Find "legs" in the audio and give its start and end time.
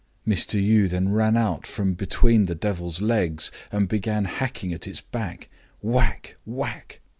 3.03-3.51